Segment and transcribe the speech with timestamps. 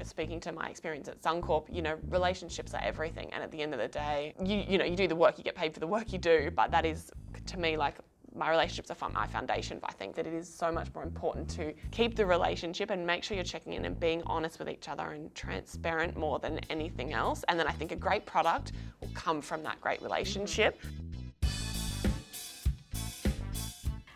[0.00, 3.32] know, speaking to my experience at Suncorp, you know, relationships are everything.
[3.32, 5.44] And at the end of the day, you, you know, you do the work, you
[5.44, 6.50] get paid for the work you do.
[6.54, 7.10] But that is,
[7.46, 7.96] to me, like
[8.34, 9.78] my relationships are my foundation.
[9.80, 13.06] But I think that it is so much more important to keep the relationship and
[13.06, 16.58] make sure you're checking in and being honest with each other and transparent more than
[16.70, 17.44] anything else.
[17.48, 20.80] And then I think a great product will come from that great relationship.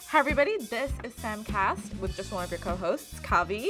[0.08, 0.58] Hi, everybody.
[0.58, 3.68] This is Sam Cast with just one of your co hosts, Kavi.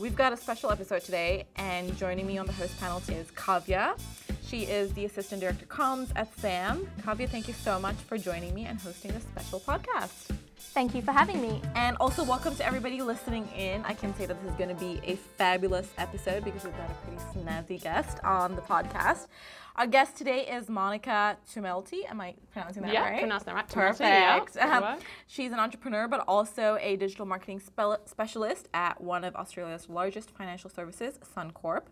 [0.00, 3.96] We've got a special episode today, and joining me on the host panel is Kavya.
[4.44, 6.88] She is the Assistant Director Comms at SAM.
[7.02, 10.34] Kavya, thank you so much for joining me and hosting this special podcast.
[10.74, 11.62] Thank you for having me.
[11.76, 13.84] And also, welcome to everybody listening in.
[13.84, 16.90] I can say that this is going to be a fabulous episode because we've got
[16.90, 19.28] a pretty snazzy guest on the podcast.
[19.76, 22.10] Our guest today is Monica Tumelti.
[22.10, 23.20] Am I pronouncing that yeah, right?
[23.20, 23.68] pronouncing that right.
[23.68, 24.56] Perfect.
[24.56, 29.36] Yeah, Um, she's an entrepreneur, but also a digital marketing spe- specialist at one of
[29.36, 31.82] Australia's largest financial services, Suncorp.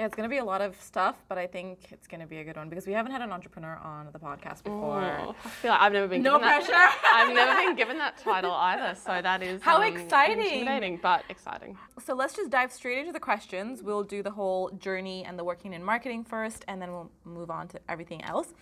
[0.00, 2.26] Yeah, it's going to be a lot of stuff, but I think it's going to
[2.26, 5.02] be a good one because we haven't had an entrepreneur on the podcast before.
[5.04, 6.64] Oh, I feel like I've never been No given that.
[6.64, 6.96] pressure.
[7.12, 10.40] I've never been given that title either, so that is How um, exciting.
[10.40, 11.76] intimidating, but exciting.
[12.02, 13.82] So let's just dive straight into the questions.
[13.82, 17.50] We'll do the whole journey and the working in marketing first, and then we'll move
[17.50, 18.54] on to everything else.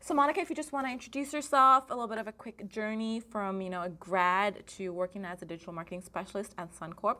[0.00, 2.70] So Monica, if you just want to introduce yourself, a little bit of a quick
[2.70, 7.16] journey from you know a grad to working as a digital marketing specialist at Suncorp,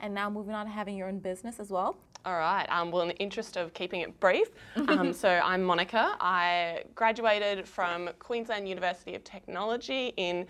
[0.00, 1.96] and now moving on to having your own business as well.
[2.24, 2.66] All right.
[2.70, 4.48] Um, well, in the interest of keeping it brief,
[4.88, 6.16] um, so I'm Monica.
[6.20, 10.46] I graduated from Queensland University of Technology in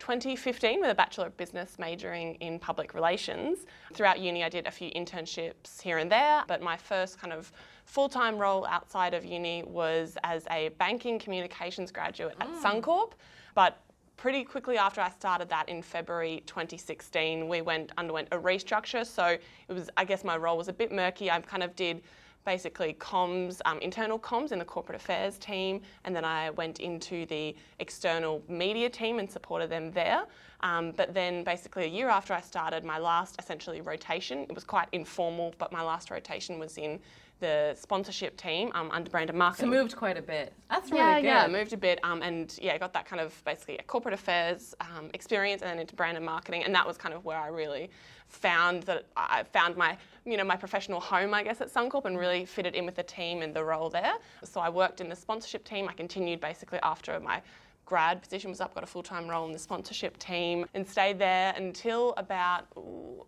[0.00, 3.66] 2015 with a Bachelor of Business majoring in public relations.
[3.94, 7.52] Throughout uni, I did a few internships here and there, but my first kind of
[7.84, 13.12] full time role outside of uni was as a banking communications graduate at Suncorp.
[13.54, 13.80] But
[14.22, 19.04] pretty quickly after I started that in February 2016, we went underwent a restructure.
[19.04, 21.28] So it was, I guess, my role was a bit murky.
[21.28, 22.02] I kind of did
[22.44, 27.26] basically comms, um, internal comms in the corporate affairs team, and then I went into
[27.26, 30.22] the external media team and supported them there.
[30.60, 34.62] Um, but then, basically, a year after I started, my last essentially rotation, it was
[34.62, 37.00] quite informal, but my last rotation was in
[37.42, 39.66] the sponsorship team um, under brand and marketing.
[39.66, 40.54] So moved quite a bit.
[40.70, 41.26] That's really Yeah, good.
[41.26, 44.76] yeah, moved a bit, um, and yeah, got that kind of basically a corporate affairs
[44.80, 47.48] um, experience, and then into brand and marketing, and that was kind of where I
[47.48, 47.90] really
[48.28, 52.16] found that I found my, you know, my professional home, I guess, at Suncorp, and
[52.16, 54.14] really fitted in with the team and the role there.
[54.44, 55.88] So I worked in the sponsorship team.
[55.88, 57.42] I continued basically after my
[57.84, 61.18] grad position was up, got a full time role in the sponsorship team, and stayed
[61.18, 62.68] there until about.
[62.76, 63.26] Ooh,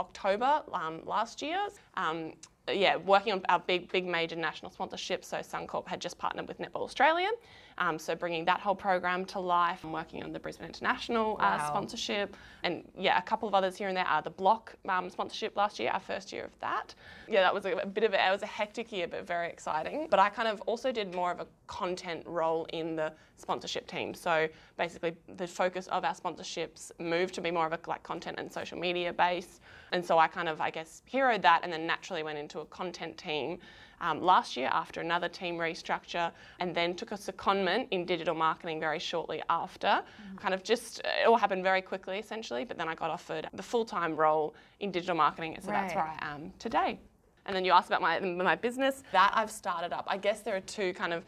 [0.00, 1.58] October um, last year.
[1.94, 2.32] Um,
[2.72, 5.24] yeah, working on our big, big major national sponsorship.
[5.24, 7.30] So Suncorp had just partnered with Netball Australia,
[7.78, 9.80] um, so bringing that whole program to life.
[9.84, 11.66] I'm working on the Brisbane International uh, Wow.
[11.68, 14.06] sponsorship, and yeah, a couple of others here and there.
[14.08, 16.94] Uh, the Block um, sponsorship last year, our first year of that.
[17.28, 19.48] Yeah, that was a, a bit of a, it was a hectic year, but very
[19.48, 20.06] exciting.
[20.10, 24.14] But I kind of also did more of a content role in the sponsorship team.
[24.14, 28.38] So basically, the focus of our sponsorships moved to be more of a like content
[28.38, 29.60] and social media base.
[29.92, 32.64] And so I kind of, I guess, heroed that, and then naturally went into a
[32.66, 33.58] content team
[34.00, 38.80] um, last year after another team restructure, and then took a secondment in digital marketing
[38.80, 40.02] very shortly after.
[40.36, 42.64] Kind of just it all happened very quickly, essentially.
[42.64, 46.18] But then I got offered the full-time role in digital marketing, so that's where I
[46.20, 46.98] am today.
[47.46, 50.04] And then you asked about my my business that I've started up.
[50.06, 51.24] I guess there are two kind of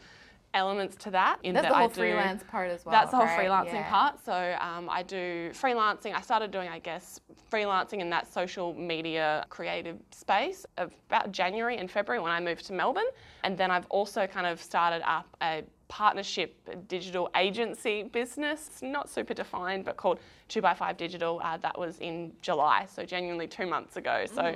[0.53, 1.39] elements to that.
[1.43, 2.91] In That's that the whole I do, freelance part as well.
[2.91, 3.47] That's the whole right?
[3.47, 3.89] freelancing Yeah.
[3.89, 4.23] part.
[4.23, 6.13] So um, I do freelancing.
[6.15, 7.19] I started doing, I guess,
[7.51, 12.73] freelancing in that social media creative space about January and February when I moved to
[12.73, 13.09] Melbourne.
[13.43, 16.55] And then I've also kind of started up a partnership
[16.87, 18.67] digital agency business.
[18.67, 20.19] It's not super defined, but called
[20.49, 21.41] 2x5 Digital.
[21.43, 24.25] Uh, that was in July, so genuinely two months ago.
[24.33, 24.55] So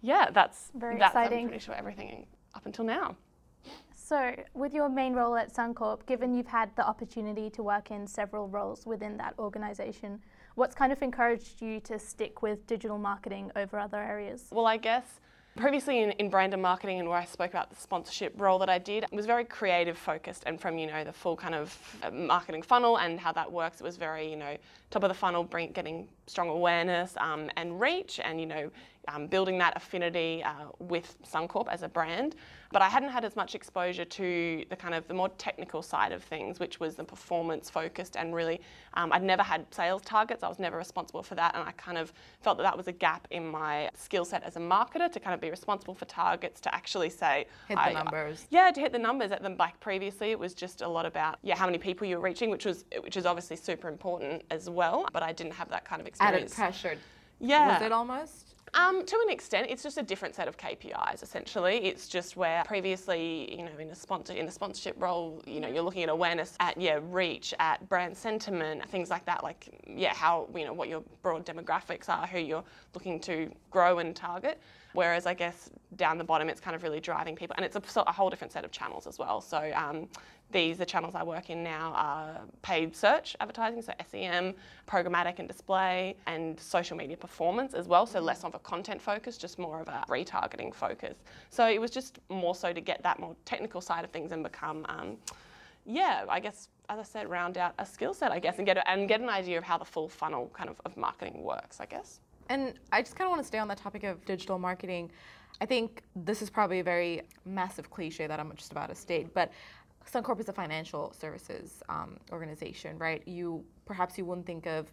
[0.00, 3.16] yeah, that's, Very that's I'm pretty sure everything up until now.
[4.08, 8.06] So, with your main role at Suncorp, given you've had the opportunity to work in
[8.06, 10.20] several roles within that organisation,
[10.54, 14.44] what's kind of encouraged you to stick with digital marketing over other areas?
[14.52, 15.18] Well, I guess
[15.56, 18.68] previously in, in brand and marketing and where I spoke about the sponsorship role that
[18.68, 21.76] I did, it was very creative focused and from, you know, the full kind of
[22.04, 24.56] uh, marketing funnel and how that works, it was very, you know,
[24.90, 28.70] top of the funnel, bring, getting strong awareness um, and reach and, you know,
[29.08, 30.50] um, building that affinity uh,
[30.80, 32.34] with Suncorp as a brand.
[32.72, 36.10] But I hadn't had as much exposure to the kind of the more technical side
[36.10, 38.60] of things, which was the performance focused and really,
[38.94, 40.42] um, I'd never had sales targets.
[40.42, 42.92] I was never responsible for that, and I kind of felt that that was a
[42.92, 46.60] gap in my skill set as a marketer to kind of be responsible for targets
[46.62, 48.46] to actually say Hit the I- numbers.
[48.50, 49.54] yeah, to hit the numbers at them.
[49.56, 52.50] Like previously, it was just a lot about yeah how many people you were reaching,
[52.50, 54.75] which was which is obviously super important as well.
[54.76, 56.54] Well, but I didn't have that kind of Added experience.
[56.54, 56.98] pressure.
[57.40, 57.78] Yeah.
[57.78, 58.42] Was it almost?
[58.74, 61.22] Um, to an extent, it's just a different set of KPIs.
[61.22, 65.60] Essentially, it's just where previously, you know, in a sponsor in the sponsorship role, you
[65.60, 69.42] know, you're looking at awareness, at yeah, reach, at brand sentiment, things like that.
[69.42, 73.98] Like yeah, how you know what your broad demographics are, who you're looking to grow
[74.00, 74.60] and target.
[74.92, 78.00] Whereas I guess down the bottom, it's kind of really driving people, and it's a,
[78.00, 79.40] a whole different set of channels as well.
[79.40, 80.08] So um,
[80.52, 84.54] these, the channels I work in now are paid search advertising, so SEM,
[84.86, 88.06] programmatic and display, and social media performance as well.
[88.06, 91.16] So less of a content focus, just more of a retargeting focus.
[91.50, 94.42] So it was just more so to get that more technical side of things and
[94.42, 95.16] become, um,
[95.84, 98.76] yeah, I guess as I said, round out a skill set, I guess, and get
[98.76, 101.80] a, and get an idea of how the full funnel kind of of marketing works,
[101.80, 102.20] I guess.
[102.48, 105.10] And I just kind of want to stay on the topic of digital marketing.
[105.60, 109.32] I think this is probably a very massive cliche that I'm just about to state,
[109.34, 109.50] but
[110.10, 113.26] Suncorp is a financial services um, organization, right?
[113.26, 114.86] You perhaps you wouldn't think of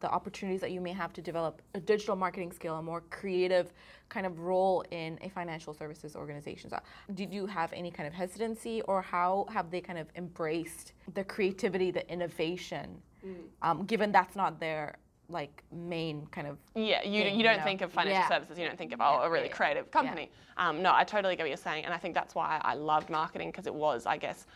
[0.00, 3.72] the opportunities that you may have to develop a digital marketing skill, a more creative
[4.08, 6.70] kind of role in a financial services organization.
[6.70, 6.78] So
[7.14, 11.24] did you have any kind of hesitancy, or how have they kind of embraced the
[11.24, 13.34] creativity, the innovation, mm.
[13.62, 14.96] um, given that's not their
[15.32, 17.64] like main kind of yeah you, thing, you don't you know?
[17.64, 18.28] think of financial yeah.
[18.28, 21.02] services you don't think of oh yeah, a really yeah, creative company um, no i
[21.02, 23.74] totally get what you're saying and i think that's why i loved marketing because it
[23.74, 24.46] was i guess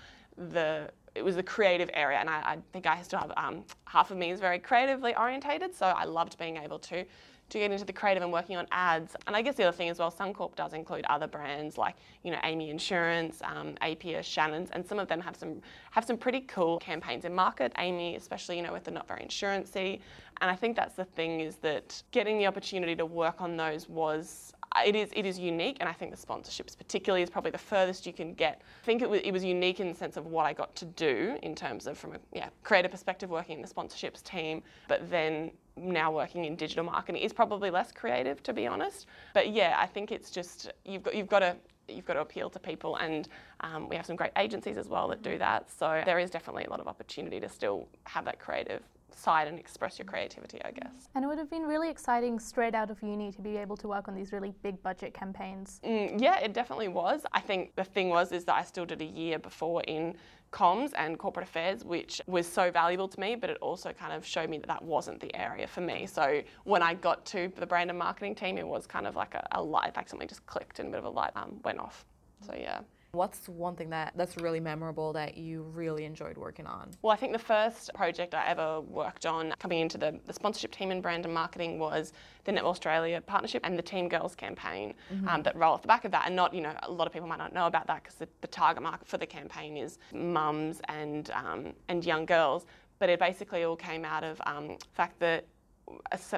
[0.51, 4.11] the it was the creative area and i, I think i still have um, half
[4.11, 7.05] of me is very creatively orientated so i loved being able to
[7.49, 9.15] to get into the creative and working on ads.
[9.27, 12.31] And I guess the other thing as well, Suncorp does include other brands like you
[12.31, 13.75] know AAMI Insurance, um,
[14.23, 15.61] Shannons, and some of them have some
[15.91, 17.73] have some pretty cool campaigns in market.
[17.75, 20.01] AAMI, especially you know with the not very insurancy,
[20.41, 23.89] and I think that's the thing is that getting the opportunity to work on those
[23.89, 24.53] was
[24.85, 28.07] it is it is unique, and I think the sponsorships particularly is probably the furthest
[28.07, 28.63] you can get.
[28.83, 30.85] I think it was, it was unique in the sense of what I got to
[30.85, 35.09] do in terms of from a yeah creative perspective, working in the sponsorships team, but
[35.11, 39.07] then now working in digital marketing is probably less creative to be honest.
[39.35, 41.57] But yeah, I think it's just you've got you've got to
[41.89, 43.29] you've got to appeal to people and
[43.61, 46.65] um, we have some great agencies as well that do that so there is definitely
[46.65, 48.83] a lot of opportunity to still have that creative
[49.19, 51.09] side and express your creativity, I guess.
[51.15, 53.89] And it would have been really exciting straight out of uni to be able to
[53.89, 55.81] work on these really big budget campaigns.
[55.85, 57.23] Mm, yeah, it definitely was.
[57.33, 60.17] I think the thing was is that I still did a year before in
[60.53, 64.25] comms and corporate affairs, which was so valuable to me, but it also kind of
[64.25, 66.07] showed me that that wasn't the area for me.
[66.07, 69.35] So when I got to the brand and marketing team, it was kind of like
[69.35, 71.79] a, a light, like something just clicked and a bit of a light um, went
[71.79, 72.07] off.
[72.47, 72.81] So yeah.
[73.17, 76.91] What's one thing that, that's really memorable that you really enjoyed working on?
[77.01, 80.71] Well, I think the first project I ever worked on coming into the, the sponsorship
[80.71, 82.13] team in brand and marketing was
[82.45, 85.27] the Netball Australia partnership and the Team Girls campaign mm-hmm.
[85.29, 86.27] um, that roll off the back of that.
[86.27, 88.29] And not, you know, a lot of people might not know about that because the,
[88.43, 92.67] the, target market for the campaign is mums and, um, and young girls.
[92.99, 95.47] But it basically all came out of um, the fact that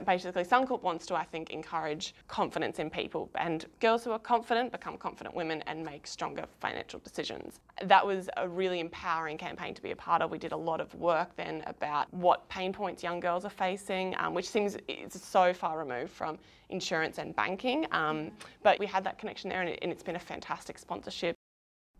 [0.05, 4.73] basically Suncorp wants to, I think, encourage confidence in people and girls who are confident
[4.73, 7.61] become confident women and make stronger financial decisions.
[7.85, 10.31] That was a really empowering campaign to be a part of.
[10.31, 14.15] We did a lot of work then about what pain points young girls are facing,
[14.19, 14.77] um, which seems
[15.11, 16.39] so far removed from
[16.71, 17.87] insurance and banking.
[17.93, 18.31] Um,
[18.63, 21.35] but we had that connection there and, it, and it's been a fantastic sponsorship.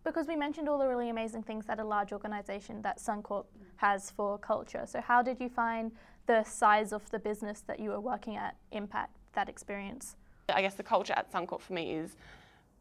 [0.05, 4.11] Because we mentioned all the really amazing things that a large organisation that Suncorp has
[4.11, 4.85] for culture.
[4.85, 5.91] So, how did you find
[6.29, 10.15] the size of the business that you were working at impact that experience?
[10.47, 12.17] I guess the culture at Suncorp for me is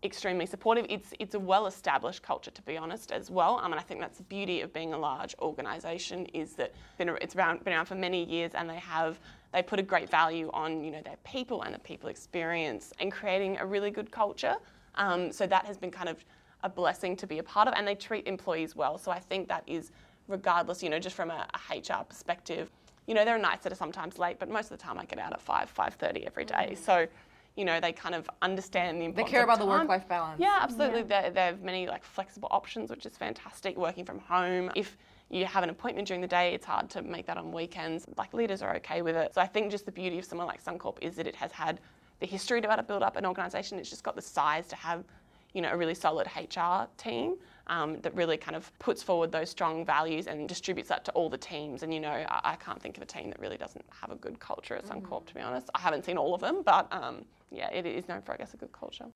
[0.04, 0.84] extremely supportive.
[0.90, 3.58] It's it's a well-established culture, to be honest, as well.
[3.58, 7.34] Um, and I think that's the beauty of being a large organisation is that it's
[7.37, 9.18] around, been around for many years, and they have
[9.54, 13.11] they put a great value on you know their people and the people experience and
[13.11, 14.56] creating a really good culture.
[14.96, 16.23] Um, so that has been kind of
[16.64, 18.99] a blessing to be a part of, and they treat employees well.
[18.99, 19.90] So I think that is
[20.26, 22.70] regardless, you know, just from a, a HR perspective,
[23.08, 25.06] you know, there are nights that are sometimes late, but most of the time I
[25.06, 26.70] get out at 5, 5.30 every day.
[26.72, 26.76] Mm.
[26.76, 27.06] So,
[27.56, 30.38] you know, they kind of understand the importance They care about the work-life balance.
[30.38, 31.04] Yeah, absolutely.
[31.08, 31.30] Yeah.
[31.30, 34.70] They, have many like flexible options, which is fantastic, working from home.
[34.76, 34.98] If
[35.30, 38.04] you have an appointment during the day, it's hard to make that on weekends.
[38.18, 39.34] Like leaders are okay with it.
[39.34, 41.80] So I think just the beauty of someone like Suncorp is that it has had
[42.20, 43.78] the history to build up an organisation.
[43.78, 45.02] It's just got the size to have,
[45.54, 47.36] you know, a really solid HR team
[47.68, 51.28] um, that really kind of puts forward those strong values and distributes that to all
[51.28, 51.82] the teams.
[51.82, 54.16] And you know, I, I can't think of a team that really doesn't have a
[54.16, 55.68] good culture at Suncorp, to be honest.
[55.75, 58.54] I haven't seen all of them, but um, yeah, it is known for, I guess,
[58.54, 59.06] a good culture.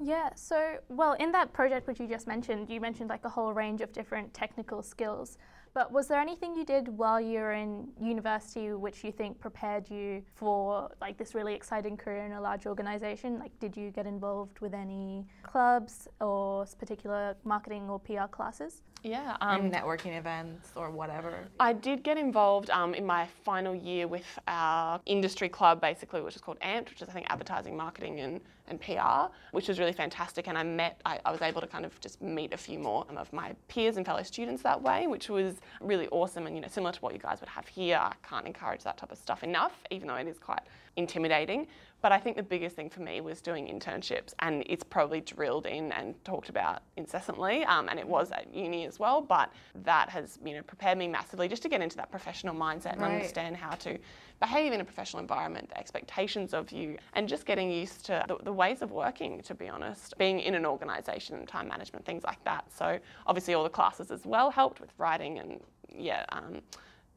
[0.00, 3.52] Yeah, so, well, in that project which you just mentioned, you mentioned like a whole
[3.52, 5.38] range of different technical skills.
[5.76, 9.90] But was there anything you did while you were in university which you think prepared
[9.90, 13.38] you for like this really exciting career in a large organization?
[13.38, 18.80] Like did you get involved with any clubs or particular marketing or PR classes?
[19.06, 19.36] Yeah.
[19.40, 21.46] Um, networking events or whatever.
[21.60, 26.34] I did get involved um, in my final year with our industry club, basically, which
[26.34, 29.92] is called AMPT, which is I think advertising, marketing, and, and PR, which was really
[29.92, 30.48] fantastic.
[30.48, 33.06] And I met, I, I was able to kind of just meet a few more
[33.16, 36.46] of my peers and fellow students that way, which was really awesome.
[36.46, 38.96] And you know, similar to what you guys would have here, I can't encourage that
[38.98, 40.62] type of stuff enough, even though it is quite
[40.96, 41.66] intimidating.
[42.02, 45.66] But I think the biggest thing for me was doing internships, and it's probably drilled
[45.66, 47.64] in and talked about incessantly.
[47.64, 49.50] Um, and it was at uni as well, but
[49.84, 53.00] that has you know prepared me massively just to get into that professional mindset and
[53.02, 53.12] Right.
[53.12, 53.98] understand how to
[54.40, 58.36] behave in a professional environment, the expectations of you, and just getting used to the,
[58.44, 59.40] the ways of working.
[59.42, 62.64] To be honest, being in an organisation, time management, things like that.
[62.72, 66.24] So obviously all the classes as well helped with writing and yeah.
[66.30, 66.62] Um,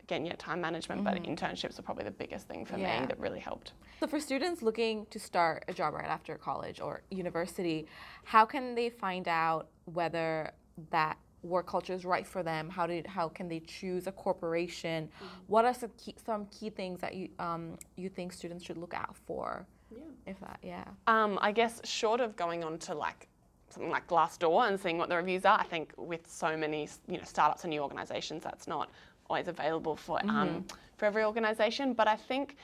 [0.04, 3.02] Again, yeah, time management, but internships are probably the biggest thing for Yeah.
[3.02, 3.74] me that really helped.
[4.00, 7.86] So for students looking to start a job right after college or university,
[8.24, 10.52] how can they find out whether
[10.90, 12.69] that work culture is right for them?
[12.69, 15.10] How did how can they choose a corporation?
[15.48, 18.93] What are some key, some key things that you um, you think students should look
[18.93, 19.65] out for?
[19.91, 20.03] Yeah.
[20.27, 20.86] If that, yeah.
[21.08, 23.27] Um, I guess short of going on to like
[23.69, 27.17] something like Glassdoor and seeing what the reviews are, I think with so many you
[27.17, 28.89] know startups and new organisations, that's not
[29.29, 30.65] always available for um,
[30.98, 31.93] for every organisation.
[31.93, 32.58] But I think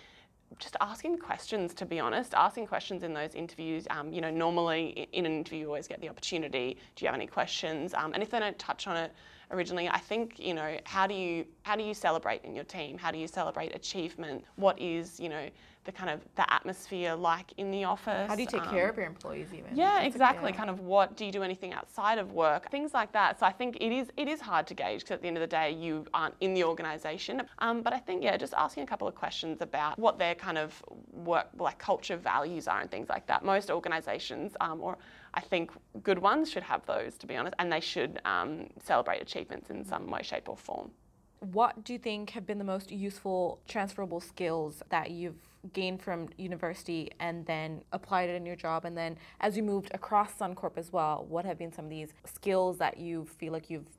[0.60, 3.88] just asking questions, to be honest, asking questions in those interviews.
[3.90, 6.78] Um, you know, normally in an interview, you always get the opportunity.
[6.96, 7.94] Do you have any questions?
[7.94, 9.12] Um, and if they don't touch on it
[9.52, 12.98] originally, I think you know how do you how do you celebrate in your team?
[12.98, 14.46] How do you celebrate achievement?
[14.56, 15.50] What is you know
[15.86, 18.27] the kind of the atmosphere like in the office?
[18.27, 19.75] How do you take Um, care of your employees even?
[19.75, 20.51] yeah, That's exactly.
[20.51, 22.70] Kind of what do you do anything outside of work?
[22.70, 23.39] Things like that.
[23.39, 25.42] So I think it is it is hard to gauge because at the end of
[25.42, 27.44] the day you aren't in the organisation.
[27.60, 30.58] Um, but I think yeah, just asking a couple of questions about what their kind
[30.58, 33.46] of work like culture values are and things like that.
[33.46, 34.98] Most organisations, um, or
[35.36, 35.72] I think
[36.04, 39.86] good ones, should have those to be honest, and they should um, celebrate achievements in
[39.86, 40.92] some way, shape, or form.
[41.39, 45.36] What do you think have been the most useful transferable skills that you've
[45.74, 48.86] gained from university and then applied it in your job?
[48.86, 52.13] And then as you moved across Suncorp as well, what have been some of these
[52.25, 53.89] skills that you feel like you've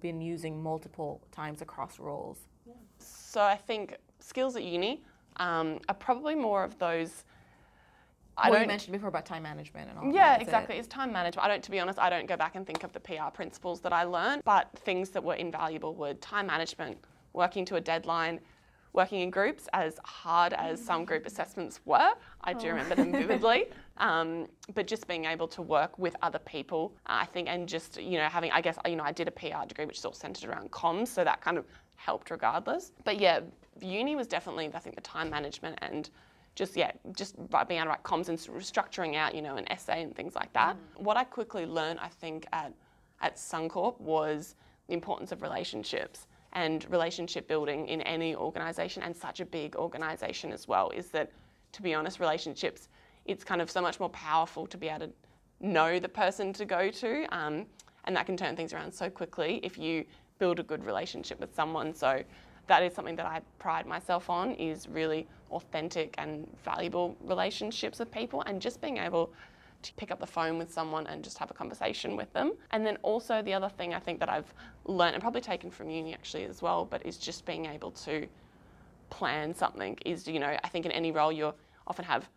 [0.00, 2.38] been using multiple times across roles?
[2.98, 5.02] So I think skills at uni
[5.36, 7.24] um, are probably more of those.
[8.36, 10.36] I well, you don't mentioned before about time management and all Yeah, that.
[10.36, 10.42] is it?
[10.42, 10.76] exactly.
[10.76, 11.44] It's time management.
[11.44, 13.80] I don't, to be honest, I don't go back and think of the PR principles
[13.82, 16.98] that I learned, but things that were invaluable were time management,
[17.32, 18.40] working to a deadline,
[18.92, 22.12] working in groups, as hard as some group assessments were.
[22.42, 23.66] I do remember them vividly.
[23.96, 28.18] Um, but just being able to work with other people, I think, and just, you
[28.18, 30.50] know, having, I guess, you know, I did a PR degree, which is all centered
[30.50, 31.64] around comms, so that kind of
[31.94, 32.90] helped regardless.
[33.04, 33.38] But yeah,
[33.80, 36.10] uni was definitely, I think, the time management and
[36.54, 40.02] just yeah, just being able to write comms and structuring out, you know, an essay
[40.02, 40.76] and things like that.
[40.96, 42.72] What I quickly learned, I think, at
[43.20, 44.54] at Suncorp was
[44.88, 50.52] the importance of relationships and relationship building in any organisation and such a big organisation
[50.52, 50.90] as well.
[50.90, 51.32] Is that,
[51.72, 52.88] to be honest, relationships,
[53.24, 55.12] it's kind of so much more powerful to be able to
[55.60, 57.66] know the person to go to, um,
[58.04, 60.04] and that can turn things around so quickly if you
[60.38, 61.94] build a good relationship with someone.
[61.94, 62.22] So
[62.66, 68.10] that is something that I pride myself on is really authentic and valuable relationships with
[68.10, 69.32] people and just being able
[69.82, 72.52] to pick up the phone with someone and just have a conversation with them.
[72.70, 74.52] And then also the other thing I think that I've
[74.86, 78.26] learned and probably taken from uni actually as well, but is just being able to
[79.10, 81.52] plan something is, you know, I think in any role you
[81.86, 82.28] often have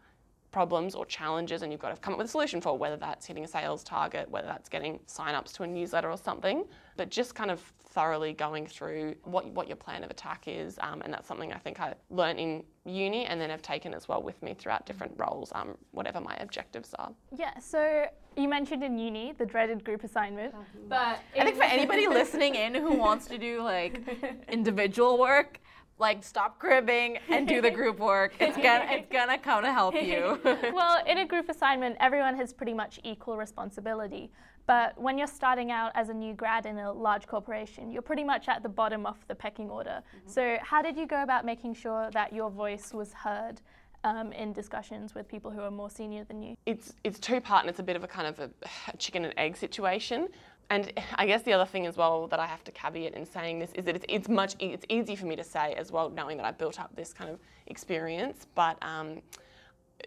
[0.51, 3.25] problems or challenges and you've got to come up with a solution for whether that's
[3.25, 7.35] hitting a sales target, whether that's getting sign-ups to a newsletter or something, but just
[7.35, 10.77] kind of thoroughly going through what, what your plan of attack is.
[10.81, 14.07] Um, and that's something I think I learned in uni and then have taken as
[14.07, 17.11] well with me throughout different roles, um, whatever my objectives are.
[17.35, 20.53] Yeah, so you mentioned in uni the dreaded group assignment,
[20.87, 24.01] but I think for anybody listening in who wants to do like
[24.47, 25.59] individual work,
[25.99, 28.33] like stop cribbing and do the group work.
[28.39, 30.39] It's gonna it's gonna come to help you.
[30.73, 34.31] well, in a group assignment, everyone has pretty much equal responsibility.
[34.67, 38.25] But when you're starting out as a new grad in a large corporation, you're pretty
[38.25, 40.03] much at the bottom of the pecking order.
[40.25, 43.61] So, how did you go about making sure that your voice was heard
[44.03, 46.57] um, in discussions with people who are more senior than you?
[46.65, 48.49] it's it's two part and it's a bit of a kind of a,
[48.93, 50.27] a chicken and egg situation.
[50.69, 53.59] And I guess the other thing as well that I have to caveat in saying
[53.59, 56.37] this is that it's, it's much it's easy for me to say as well, knowing
[56.37, 58.77] that I've built up this kind of experience, but.
[58.81, 59.21] Um,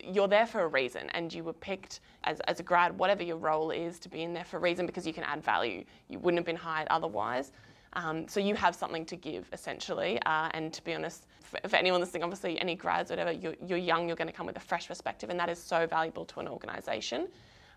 [0.04, 3.36] you're there for a reason and you were picked as, as a grad, whatever your
[3.36, 5.84] role is, to be in there for a reason because you can add value.
[6.08, 7.52] You wouldn't have been hired otherwise.
[7.94, 10.20] Um, so you have something to give essentially.
[10.26, 13.78] Uh, and to be honest, for, for, anyone listening, obviously any grads, whatever, you're, you're
[13.78, 16.40] young, you're going to come with a fresh perspective, and that is so valuable to
[16.40, 17.28] an organisation.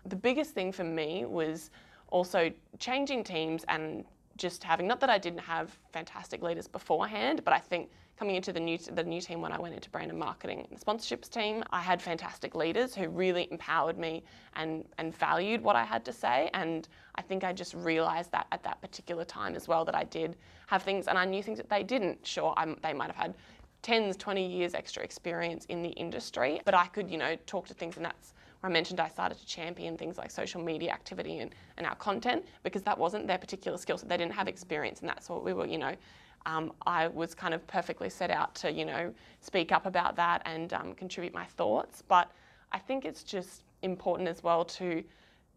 [0.06, 1.70] The biggest thing for me was
[2.14, 4.04] also changing teams and
[4.36, 8.52] just having not that I didn't have fantastic leaders beforehand, but I think coming into
[8.52, 11.64] the new the new team when I went into brand and marketing and sponsorships team,
[11.70, 14.22] I had fantastic leaders who really empowered me
[14.54, 16.50] and and valued what I had to say.
[16.54, 20.04] And I think I just realised that at that particular time as well that I
[20.04, 20.36] did
[20.68, 22.24] have things and I knew things that they didn't.
[22.24, 23.34] Sure, I'm, they might have had
[23.82, 27.74] 10s, 20 years extra experience in the industry, but I could, you know, talk to
[27.74, 31.54] things and that's I mentioned I started to champion things like social media activity and,
[31.76, 34.08] and our content because that wasn't their particular skill set.
[34.08, 35.94] They didn't have experience and that's what we were, you know,
[36.46, 40.40] um, I was kind of perfectly set out to, you know, speak up about that
[40.46, 42.02] and um, contribute my thoughts.
[42.06, 42.30] But
[42.72, 45.04] I think it's just important as well to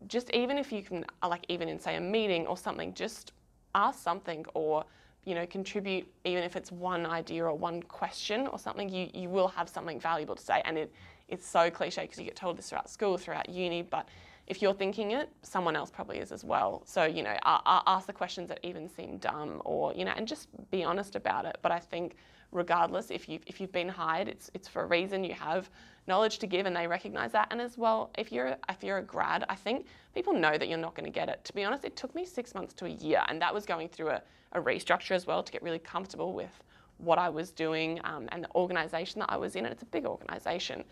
[0.07, 3.31] just even if you can, like even in say a meeting or something, just
[3.73, 4.83] ask something or
[5.23, 9.27] you know contribute even if it's one idea or one question or something you, you
[9.27, 10.93] will have something valuable to say and it,
[11.27, 14.07] it's so cliche because you get told this throughout school throughout uni but
[14.47, 16.81] if you're thinking it, someone else probably is as well.
[16.85, 20.47] So, you know, ask the questions that even seem dumb or, you know, and just
[20.71, 21.57] be honest about it.
[21.61, 22.15] But I think
[22.53, 25.25] regardless, if you've, if you've been hired, it's, it's for a reason.
[25.25, 25.69] You have
[26.07, 27.49] knowledge to give and they recognize that.
[27.51, 30.77] And as well, if you're, if you're a grad, I think people know that you're
[30.77, 31.43] not going to get it.
[31.43, 33.23] To be honest, it took me six months to a year.
[33.27, 34.21] And that was going through a,
[34.53, 36.63] a restructure as well to get really comfortable with
[36.99, 39.65] what I was doing um, and the organization that I was in.
[39.65, 40.85] And it's a big organization.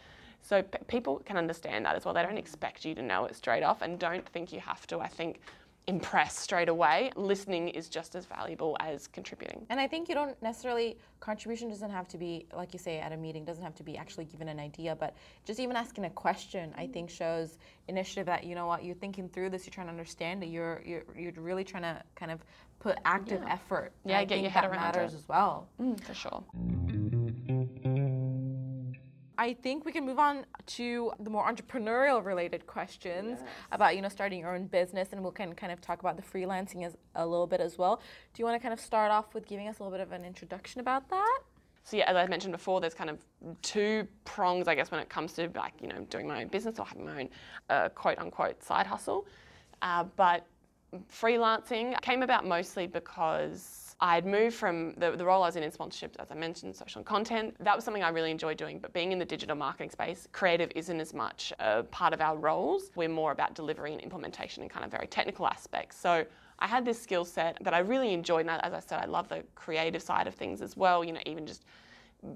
[0.45, 2.13] So p- people can understand that as well.
[2.13, 4.99] They don't expect you to know it straight off and don't think you have to,
[4.99, 5.39] I think,
[5.87, 7.11] impress straight away.
[7.15, 9.65] Listening is just as valuable as contributing.
[9.69, 13.11] And I think you don't necessarily, contribution doesn't have to be, like you say, at
[13.11, 16.09] a meeting, doesn't have to be actually given an idea, but just even asking a
[16.11, 19.87] question, I think shows initiative that, you know what, you're thinking through this, you're trying
[19.87, 22.43] to understand it, you're, you're, you're really trying to kind of
[22.79, 23.53] put active yeah.
[23.53, 23.93] effort.
[24.05, 25.17] Yeah, get your head that around matters it.
[25.17, 25.67] as well.
[25.81, 26.43] Mm, for sure.
[29.45, 30.43] I think we can move on
[30.77, 33.49] to the more entrepreneurial related questions yes.
[33.71, 36.23] about you know starting your own business, and we can kind of talk about the
[36.23, 37.97] freelancing as a little bit as well.
[38.33, 40.11] Do you want to kind of start off with giving us a little bit of
[40.13, 41.39] an introduction about that?
[41.83, 43.19] So yeah, as I mentioned before, there's kind of
[43.61, 46.79] two prongs, I guess, when it comes to like you know doing my own business
[46.79, 47.29] or having my own
[47.69, 49.27] uh, quote unquote side hustle.
[49.83, 50.47] Uh, but
[51.13, 55.71] freelancing came about mostly because I'd moved from the, the role I was in in
[55.71, 57.55] sponsorships, as I mentioned, social content.
[57.59, 58.77] That was something I really enjoyed doing.
[58.79, 62.35] But being in the digital marketing space, creative isn't as much a part of our
[62.35, 62.91] roles.
[62.95, 65.97] We're more about delivery and implementation and kind of very technical aspects.
[65.97, 66.25] So
[66.59, 68.41] I had this skill set that I really enjoyed.
[68.47, 71.01] And as I said, I love the creative side of things as well.
[71.03, 71.63] You know, even just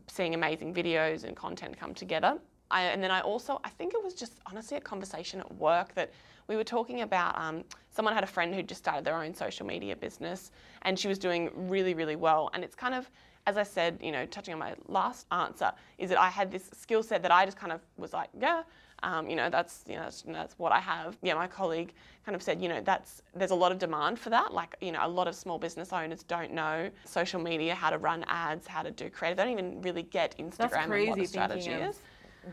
[0.07, 2.39] seeing amazing videos and content come together.
[2.71, 5.93] I, and then I also, I think it was just honestly a conversation at work
[5.95, 6.11] that
[6.49, 9.65] we were talking about um, someone had a friend who just started their own social
[9.65, 12.49] media business and she was doing really, really well.
[12.53, 13.09] And it's kind of,
[13.45, 16.69] as I said, you know, touching on my last answer, is that I had this
[16.73, 18.63] skill set that I just kind of was like, yeah,
[19.03, 21.17] um, you know, that's you know that's, that's, what I have.
[21.21, 21.93] Yeah, my colleague
[22.25, 24.53] kind of said, you know, that's there's a lot of demand for that.
[24.53, 27.97] Like, you know, a lot of small business owners don't know social media, how to
[27.97, 29.37] run ads, how to do creative.
[29.37, 31.99] They don't even really get Instagram and what a strategy is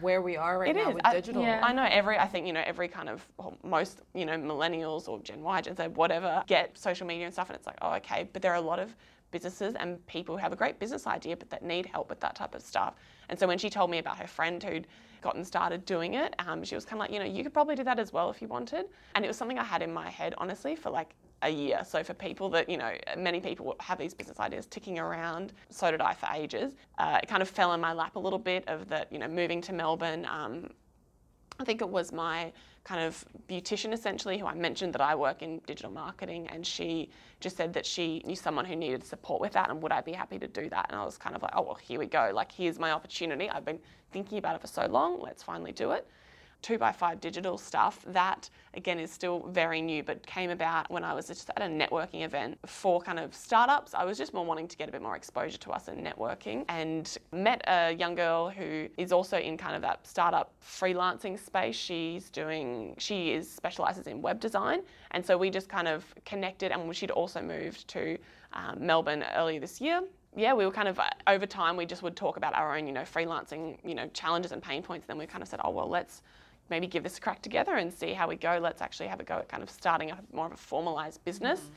[0.00, 0.94] where we are right it now is.
[0.94, 1.42] with I, digital.
[1.42, 1.60] Yeah.
[1.62, 3.26] I know every, I think, you know, every kind of,
[3.62, 7.48] most, you know, millennials or Gen Y, Gen Z, whatever, get social media and stuff
[7.48, 8.28] and it's like, oh, okay.
[8.32, 8.94] But there are a lot of
[9.30, 12.34] businesses and people who have a great business idea but that need help with that
[12.34, 12.94] type of stuff.
[13.28, 14.86] And so when she told me about her friend who'd
[15.20, 17.74] gotten started doing it, um, she was kind of like, you know, you could probably
[17.74, 18.86] do that as well if you wanted.
[19.14, 21.82] And it was something I had in my head, honestly, for like a year.
[21.86, 25.90] So for people that, you know, many people have these business ideas ticking around, so
[25.90, 26.74] did I for ages.
[26.98, 29.28] Uh, it kind of fell in my lap a little bit of that, you know,
[29.28, 30.26] moving to Melbourne.
[30.26, 30.70] Um,
[31.58, 32.52] I think it was my
[32.84, 37.10] kind of beautician essentially who I mentioned that I work in digital marketing and she
[37.40, 40.12] just said that she knew someone who needed support with that and would I be
[40.12, 42.30] happy to do that and I was kind of like oh well here we go
[42.32, 43.80] like here's my opportunity I've been
[44.12, 46.06] thinking about it for so long let's finally do it
[46.62, 51.26] 2x5 digital stuff, that again is still very new, but came about when I was
[51.26, 53.94] just at a networking event for kind of startups.
[53.94, 56.64] I was just more wanting to get a bit more exposure to us in networking
[56.68, 61.76] and met a young girl who is also in kind of that startup freelancing space.
[61.76, 64.80] She's doing, she is specializes in web design.
[65.12, 68.18] And so we just kind of connected and she'd also moved to
[68.52, 70.02] um, Melbourne earlier this year
[70.36, 72.92] yeah, we were kind of over time we just would talk about our own, you
[72.92, 75.04] know, freelancing, you know, challenges and pain points.
[75.04, 76.22] And Then we kind of said, oh well, let's
[76.70, 78.58] maybe give this a crack together and see how we go.
[78.60, 81.60] Let's actually have a go at kind of starting up more of a formalized business.
[81.60, 81.72] Mm-hmm.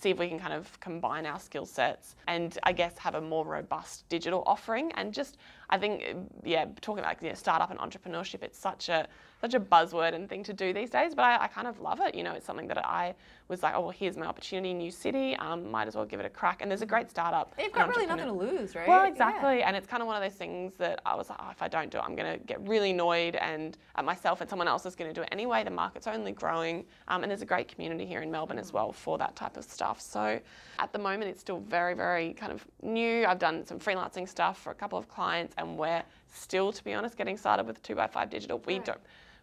[0.00, 3.20] See if we can kind of combine our skill sets and I guess have a
[3.20, 4.92] more robust digital offering.
[4.92, 5.36] And just
[5.68, 6.04] I think
[6.44, 9.06] yeah talking about you know, startup and entrepreneurship it's such a
[9.40, 12.00] such a buzzword and thing to do these days but I, I kind of love
[12.00, 12.14] it.
[12.14, 13.14] You know it's something that I
[13.48, 16.26] was like oh well here's my opportunity new city um, might as well give it
[16.26, 16.62] a crack.
[16.62, 18.88] And there's a great startup They've got really nothing to lose right?
[18.88, 19.58] Well exactly.
[19.58, 19.68] Yeah.
[19.68, 21.68] and it's kind of one of those things that I was like oh, if I
[21.68, 24.86] don't do it I'm going to get really annoyed and at myself and someone else
[24.86, 25.64] is going to do it anyway.
[25.64, 28.92] The market's only growing um, and there's a great community here in Melbourne as well
[28.92, 30.00] for that type of stuff.
[30.00, 30.40] So
[30.78, 33.26] at the moment it's still very very kind of new.
[33.26, 36.02] I've done some freelancing stuff for a couple of clients and we're
[36.32, 38.58] still, to be honest, getting started with 2by5 Digital.
[38.66, 38.84] We right.
[38.84, 39.00] don't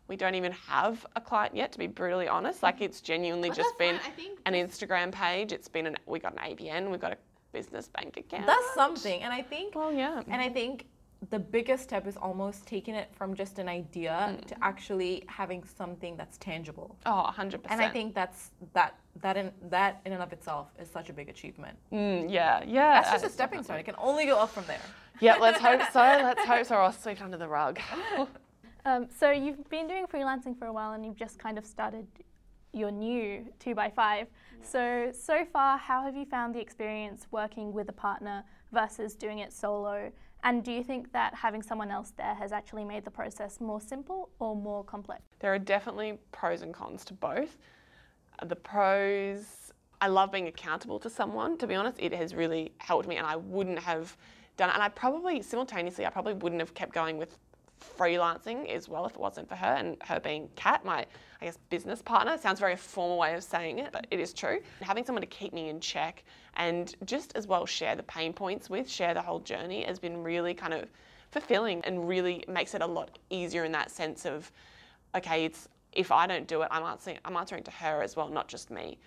[0.07, 2.63] we don't even have a client yet to be brutally honest.
[2.63, 3.99] Like it's genuinely but just been
[4.45, 5.51] an instagram page.
[5.51, 7.17] It's been an we got an abn we've got a
[7.51, 8.45] business bank account.
[8.45, 9.21] That's something.
[9.21, 10.21] And i think well yeah.
[10.27, 10.85] and i think
[11.29, 14.45] the biggest step is almost taking it from just an idea mm.
[14.45, 16.95] to actually having something that's tangible.
[17.05, 17.59] Oh, 100%.
[17.69, 21.13] And I think that's that that in that in and of itself is such a
[21.13, 21.75] big achievement.
[21.91, 23.01] Mm, yeah, yeah.
[23.01, 23.79] That's just a stepping stone.
[23.79, 24.81] It can only go up from there.
[25.19, 25.99] Yeah, let's hope so.
[26.23, 26.75] Let's hope so.
[26.75, 27.79] I'll sweep under the rug.
[28.85, 32.05] um, so you've been doing freelancing for a while, and you've just kind of started
[32.73, 34.27] your new two by five.
[34.61, 39.39] So so far, how have you found the experience working with a partner versus doing
[39.39, 40.11] it solo?
[40.47, 43.81] And do you think that having someone else there has actually made the process more
[43.81, 45.23] simple or more complex?
[45.39, 47.57] There are definitely pros and cons to both.
[48.45, 51.57] The pros, I love being accountable to someone.
[51.57, 54.15] To be honest, it has really helped me, and I wouldn't have
[54.55, 54.73] done it.
[54.75, 57.37] And I probably, simultaneously, I probably wouldn't have kept going with
[57.79, 61.05] freelancing as well if it wasn't for her and her being Kat, my
[61.41, 62.37] I guess business partner.
[62.37, 64.59] Sounds very formal way of saying it, but it is true.
[64.81, 66.23] Having someone to keep me in check
[66.55, 70.23] and just as well share the pain points with, share the whole journey has been
[70.23, 70.89] really kind of
[71.31, 74.51] fulfilling and really makes it a lot easier in that sense of
[75.15, 78.29] okay, it's if I don't do it, I'm answering I'm answering to her as well,
[78.29, 78.97] not just me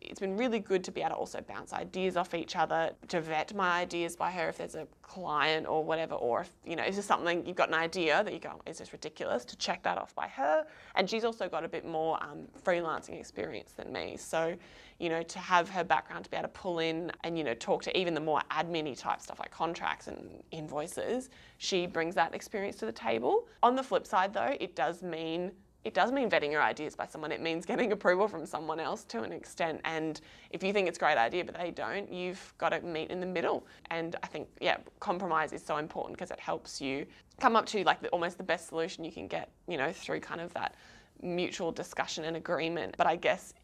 [0.00, 3.20] it's been really good to be able to also bounce ideas off each other, to
[3.20, 6.84] vet my ideas by her if there's a client or whatever, or if, you know,
[6.84, 9.82] is there something you've got an idea that you go, is this ridiculous, to check
[9.82, 10.66] that off by her.
[10.94, 14.16] And she's also got a bit more um, freelancing experience than me.
[14.16, 14.56] So,
[14.98, 17.54] you know, to have her background to be able to pull in and, you know,
[17.54, 21.28] talk to even the more admin type stuff like contracts and invoices,
[21.58, 23.46] she brings that experience to the table.
[23.62, 25.52] On the flip side, though, it does mean
[25.86, 27.30] it does mean vetting your ideas by someone.
[27.30, 29.80] It means getting approval from someone else to an extent.
[29.84, 30.20] And
[30.50, 33.20] if you think it's a great idea but they don't, you've got to meet in
[33.20, 33.64] the middle.
[33.90, 37.06] And I think, yeah, compromise is so important because it helps you
[37.38, 40.18] come up to like the, almost the best solution you can get, you know, through
[40.18, 40.74] kind of that
[41.22, 42.96] mutual discussion and agreement.
[42.98, 43.54] But I guess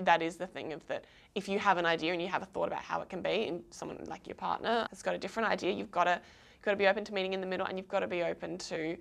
[0.00, 1.04] that is the thing of that
[1.34, 3.46] if you have an idea and you have a thought about how it can be
[3.46, 6.18] and someone like your partner has got a different idea, you've got to,
[6.54, 8.22] you've got to be open to meeting in the middle and you've got to be
[8.22, 8.96] open to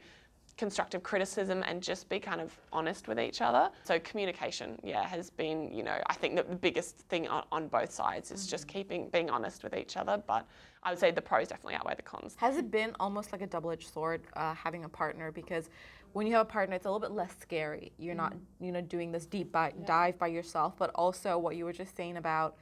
[0.58, 3.70] constructive criticism and just be kind of honest with each other.
[3.84, 7.68] So communication, yeah, has been, you know, I think that the biggest thing on, on
[7.68, 8.50] both sides is mm-hmm.
[8.50, 10.22] just keeping being honest with each other.
[10.26, 10.46] But
[10.84, 12.36] I would say the pros definitely outweigh the cons.
[12.38, 15.70] Has it been almost like a double-edged sword uh, having a partner because
[16.14, 17.92] when you have a partner, it's a little bit less scary.
[17.98, 18.24] You're mm-hmm.
[18.24, 19.86] not, you know, doing this deep bi- yeah.
[19.86, 22.58] dive by yourself, but also what you were just saying about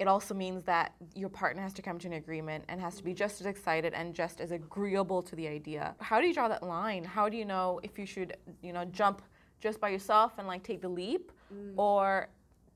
[0.00, 3.04] it also means that your partner has to come to an agreement and has to
[3.04, 5.94] be just as excited and just as agreeable to the idea.
[6.00, 7.04] How do you draw that line?
[7.04, 9.20] How do you know if you should, you know, jump
[9.60, 11.74] just by yourself and like take the leap mm.
[11.76, 12.30] or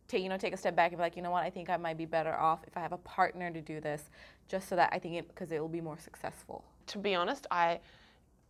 [0.06, 1.70] take, you know, take a step back and be like, you know what, I think
[1.70, 4.10] I might be better off if I have a partner to do this
[4.46, 6.62] just so that I think it because it will be more successful.
[6.88, 7.80] To be honest, I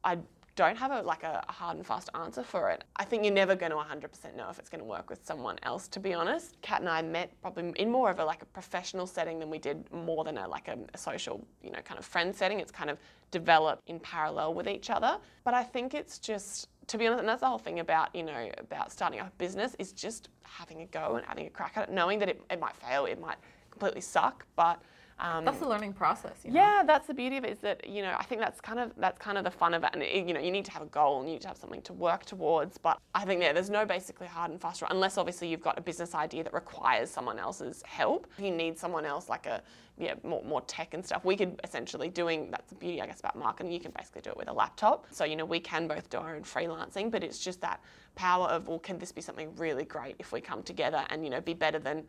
[0.02, 0.18] I
[0.57, 2.85] don't have a like a hard and fast answer for it.
[2.97, 5.59] I think you're never going to 100% know if it's going to work with someone
[5.62, 5.88] else.
[5.88, 9.07] To be honest, Kat and I met probably in more of a like a professional
[9.07, 12.05] setting than we did more than a like a, a social, you know, kind of
[12.05, 12.61] friend setting.
[12.61, 12.99] It's kind of
[13.31, 15.19] developed in parallel with each other.
[15.45, 18.23] But I think it's just to be honest, and that's the whole thing about you
[18.23, 21.88] know about starting a business is just having a go and having a crack at
[21.88, 23.38] it, knowing that it, it might fail, it might
[23.71, 24.81] completely suck, but
[25.18, 26.35] um, that's the learning process.
[26.44, 26.61] You know?
[26.61, 27.53] Yeah, that's the beauty of it.
[27.53, 29.85] Is that you know I think that's kind of that's kind of the fun of
[29.85, 29.90] it.
[29.92, 31.57] And it, you know you need to have a goal and you need to have
[31.57, 32.79] something to work towards.
[32.79, 35.79] But I think yeah, there's no basically hard and fast rule unless obviously you've got
[35.79, 38.27] a business idea that requires someone else's help.
[38.38, 39.62] You need someone else like a
[39.96, 41.24] yeah more, more tech and stuff.
[41.24, 43.72] We could essentially doing that's the beauty I guess about marketing.
[43.72, 45.07] You can basically do it with a laptop.
[45.12, 47.81] So you know we can both do our own freelancing, but it's just that
[48.16, 51.31] power of well can this be something really great if we come together and you
[51.31, 52.05] know be better than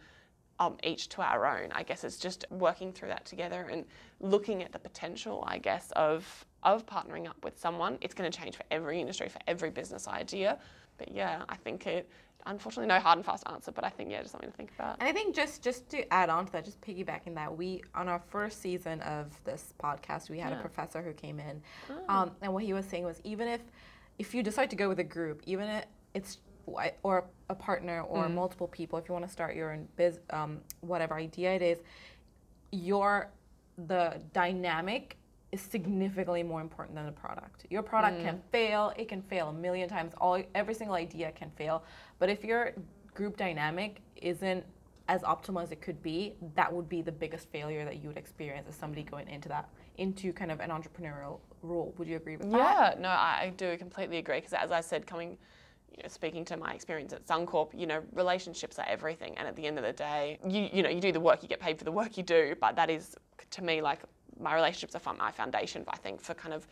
[0.59, 1.71] um, each to our own.
[1.71, 3.85] I guess it's just working through that together and
[4.19, 7.97] looking at the potential, I guess, of of partnering up with someone.
[8.01, 10.57] It's going to change for every industry, for every business idea.
[10.97, 12.09] But yeah, I think it.
[12.47, 14.97] Unfortunately, no hard and fast answer, but I think yeah, just something to think about.
[14.99, 18.07] And I think just just to add on to that, just piggybacking that, we on
[18.07, 20.59] our first season of this podcast, we had yeah.
[20.59, 22.13] a professor who came in, oh.
[22.13, 23.61] um, and what he was saying was even if
[24.19, 26.37] if you decide to go with a group, even if it's
[27.03, 30.59] or a partner or multiple people, if you want to start your own biz, um,
[30.81, 31.79] whatever idea it is,
[32.71, 33.29] your
[33.87, 35.17] the dynamic
[35.51, 37.65] is significantly more important than the product.
[37.69, 40.13] Your product can fail; it can fail a million times.
[40.17, 41.83] All every single idea can fail,
[42.19, 42.73] but if your
[43.13, 44.65] group dynamic isn't
[45.07, 48.17] as optimal as it could be, that would be the biggest failure that you would
[48.17, 51.93] experience as somebody going into that into kind of an entrepreneurial role.
[51.97, 52.57] Would you agree with that?
[52.57, 55.37] Yeah, no, I, I do completely agree because as I said, coming,
[55.95, 59.55] you know, speaking to my experience at Suncorp, you know, relationships are everything, and at
[59.55, 61.77] the end of the day, you you know, you do the work, you get paid
[61.77, 63.15] for the work you do, but that is
[63.51, 63.99] to me like
[64.39, 66.67] my relationships are my foundation, I think, for kind of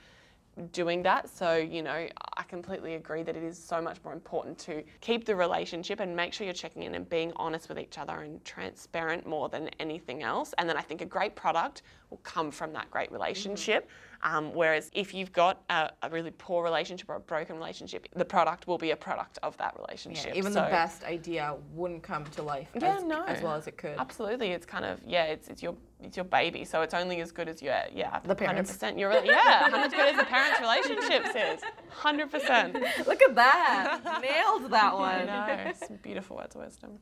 [0.72, 1.30] doing that.
[1.30, 2.08] So, you know,
[2.38, 6.16] I completely agree that it is so much more important to keep the relationship and
[6.16, 9.70] make sure you're checking in and being honest with each other and transparent more than
[9.80, 10.54] anything else.
[10.58, 13.16] And then I think a great product will come from that great mm-hmm.
[13.16, 13.90] relationship.
[14.26, 18.24] Um, whereas if you've got a, a really poor relationship or a broken relationship, the
[18.24, 20.28] product will be a product of that relationship.
[20.32, 23.24] Yeah, even So- the best idea wouldn't come to life Yeah, as, no.
[23.26, 23.96] as well as it could.
[24.00, 27.32] Absolutely, it's kind of yeah, it's it's your it's your baby, so it's only as
[27.34, 28.72] good as your yeah The parents.
[28.72, 28.98] percent.
[28.98, 32.76] You're yeah, hundred percent as the parents' relationships is hundred percent.
[33.08, 34.00] Look at that!
[34.22, 35.28] Nailed that one.
[35.30, 35.66] I one.
[35.66, 37.00] know, some beautiful words of wisdom.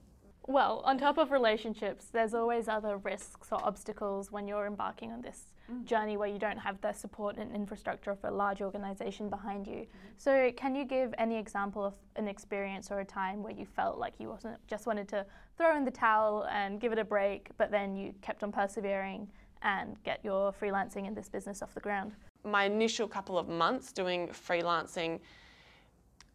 [0.47, 5.21] Well, on top of relationships, there's always other risks or obstacles when you're embarking on
[5.21, 5.85] this Mm.
[5.85, 9.73] journey where you don't have the support and infrastructure of a large organization behind you.
[9.73, 10.07] Mm-hmm.
[10.17, 13.97] So, can you give any example of an experience or a time where you felt
[13.97, 15.25] like you wasn't just wanted to
[15.57, 19.27] throw in the towel and give it a break, but then you kept on persevering
[19.61, 22.13] and get your freelancing in this business off the ground?
[22.43, 25.19] My initial couple of months doing freelancing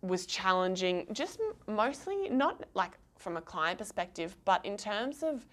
[0.02, 5.46] was challenging, just mostly not like from a client perspective, but in terms of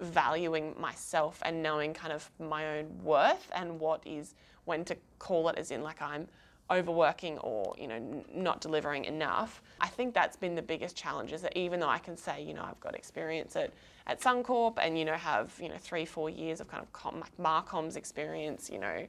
[0.00, 5.48] valuing myself and knowing kind of my own worth and what is when to call
[5.48, 6.28] it as in like I'm
[6.70, 9.62] overworking or you know n- not delivering enough.
[9.80, 12.54] I think that's been the biggest challenge is that even though i can say you
[12.54, 13.72] know i've got experience at,
[14.06, 17.22] at suncorp and you know have you know three four years of kind of com,
[17.40, 19.06] marcoms experience you know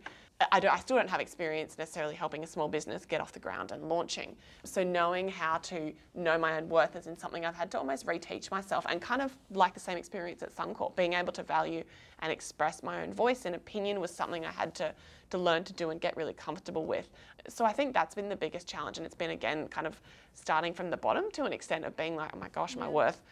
[0.52, 3.40] I, don't, I still don't have experience necessarily helping a small business get off the
[3.40, 4.36] ground and launching.
[4.66, 8.06] So knowing how to know my own worth is in something I've had to almost
[8.06, 11.84] reteach myself and kind of like the same experience at Suncorp, being able to value
[12.20, 14.94] and express my own voice and opinion was something I had to,
[15.32, 17.10] to learn to do and get really comfortable with.
[17.50, 20.00] So I think that's been the biggest challenge and it's been again kind of
[20.34, 23.24] starting from the bottom to an extent of being like, oh my gosh, my worth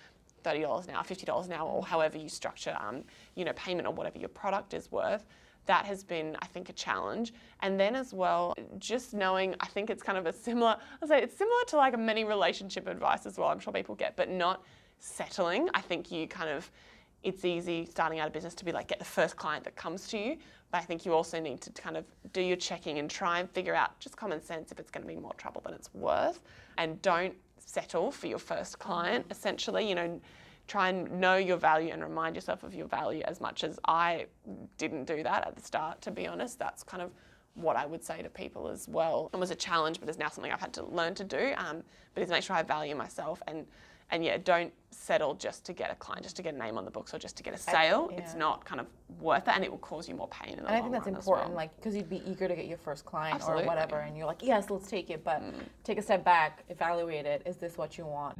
[0.43, 3.03] thirty dollars an hour, fifty dollars an hour, or however you structure, um,
[3.35, 5.25] you know, payment or whatever your product is worth.
[5.65, 7.33] That has been, I think, a challenge.
[7.61, 10.77] And then as well, just knowing, I think it's kind of a similar.
[11.01, 13.49] I say it's similar to like a many relationship advice as well.
[13.49, 14.63] I'm sure people get, but not
[14.99, 15.69] settling.
[15.73, 16.69] I think you kind of.
[17.23, 20.07] It's easy starting out a business to be like get the first client that comes
[20.09, 20.37] to you,
[20.69, 23.49] but I think you also need to kind of do your checking and try and
[23.49, 26.41] figure out just common sense if it's going to be more trouble than it's worth,
[26.77, 29.25] and don't settle for your first client.
[29.31, 30.21] Essentially, you know,
[30.67, 34.25] try and know your value and remind yourself of your value as much as I
[34.77, 36.57] didn't do that at the start, to be honest.
[36.59, 37.11] That's kind of
[37.53, 39.29] what I would say to people as well.
[39.33, 41.53] It was a challenge, but it's now something I've had to learn to do.
[41.57, 43.65] Um, but is make sure I value myself and
[44.11, 46.85] and yeah, don't settle just to get a client, just to get a name on
[46.85, 48.11] the books or just to get a sale.
[48.13, 48.39] It's yeah.
[48.39, 48.87] not kind of
[49.19, 51.07] worth it, and it will cause you more pain in the And I think that's
[51.07, 51.57] important, well.
[51.57, 53.63] like, because you'd be eager to get your first client Absolutely.
[53.63, 53.65] Mm.
[53.65, 55.41] or whatever, and you're like, yes, let's take it, but
[55.83, 57.41] take a step back, evaluate it.
[57.45, 58.37] Is this what you want?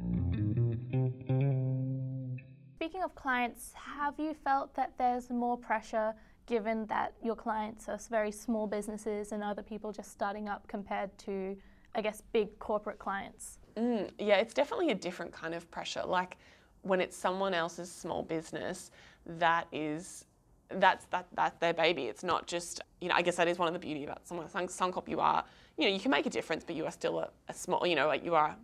[2.86, 6.14] Speaking of clients, have you felt that there's more pressure
[6.46, 11.10] given that your clients are very small businesses and other people just starting up compared
[11.18, 11.56] to,
[11.96, 13.58] I guess, big corporate clients?
[13.76, 16.04] Mm, yeah, it's definitely a different kind of pressure.
[16.06, 16.36] Like
[16.82, 18.92] when it's someone else's small business,
[19.26, 20.24] that is
[20.68, 22.04] that's that that's their baby.
[22.04, 23.16] It's not just you know.
[23.16, 25.08] I guess that is one of the beauty about someone Suncorp.
[25.08, 25.42] You are
[25.76, 27.96] you know you can make a difference, but you are still a, a small you
[27.96, 28.54] know like you are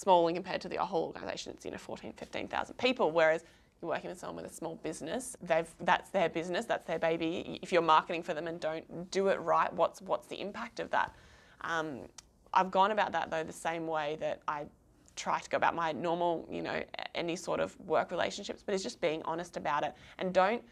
[0.00, 1.52] small and compared to the whole organisation.
[1.52, 3.10] It's you know 14, 15,000 people.
[3.10, 3.44] Whereas
[3.80, 7.58] you're working with someone with a small business, they've that's their business, that's their baby.
[7.62, 10.90] If you're marketing for them and don't do it right, what's what's the impact of
[10.90, 11.14] that?
[11.62, 12.00] Um,
[12.52, 14.64] I've gone about that though the same way that I
[15.16, 16.82] try to go about my normal, you know,
[17.14, 20.62] any sort of work relationships, but it's just being honest about it and don't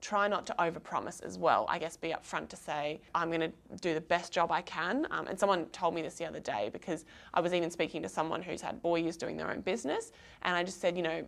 [0.00, 1.66] try not to overpromise as well.
[1.68, 5.06] I guess be upfront to say I'm going to do the best job I can.
[5.10, 7.04] Um, and someone told me this the other day because
[7.34, 10.62] I was even speaking to someone who's had years doing their own business, and I
[10.62, 11.24] just said, you know,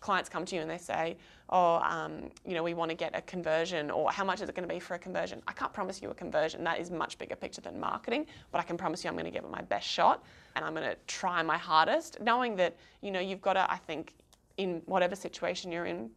[0.00, 1.16] clients come to you and they say,
[1.50, 4.54] oh, um, you know, we want to get a conversion, or how much is it
[4.54, 5.42] going to be for a conversion?
[5.46, 6.64] I can't promise you a conversion.
[6.64, 9.30] That is much bigger picture than marketing, but I can promise you I'm going to
[9.30, 10.24] give it my best shot,
[10.56, 13.76] and I'm going to try my hardest, knowing that you know you've got to, I
[13.76, 14.14] think,
[14.56, 16.10] in whatever situation you're in,